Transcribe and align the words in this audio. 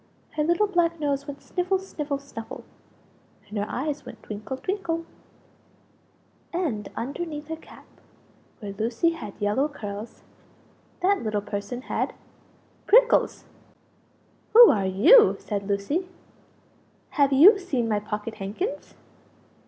Her 0.31 0.43
little 0.43 0.65
black 0.65 0.99
nose 0.99 1.27
went 1.27 1.43
sniffle, 1.43 1.77
sniffle, 1.77 2.17
snuffle, 2.17 2.63
and 3.47 3.55
her 3.59 3.67
eyes 3.69 4.03
went 4.03 4.23
twinkle, 4.23 4.57
twinkle; 4.57 5.05
and 6.51 6.89
underneath 6.95 7.49
her 7.49 7.55
cap 7.55 7.85
where 8.59 8.73
Lucie 8.73 9.11
had 9.11 9.35
yellow 9.39 9.67
curls 9.67 10.23
that 11.01 11.21
little 11.21 11.39
person 11.43 11.83
had 11.83 12.15
PRICKLES! 12.87 13.45
"Who 14.53 14.71
are 14.71 14.87
you?" 14.87 15.35
said 15.37 15.67
Lucie. 15.67 16.07
"Have 17.11 17.31
you 17.31 17.59
seen 17.59 17.87
my 17.87 17.99
pocket 17.99 18.37
handkins?" 18.37 18.95